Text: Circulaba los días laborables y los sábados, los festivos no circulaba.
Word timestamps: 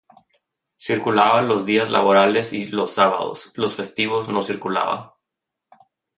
Circulaba 0.79 1.43
los 1.43 1.67
días 1.67 1.91
laborables 1.91 2.53
y 2.53 2.65
los 2.65 2.93
sábados, 2.95 3.51
los 3.55 3.75
festivos 3.75 4.29
no 4.29 4.41
circulaba. 4.41 5.19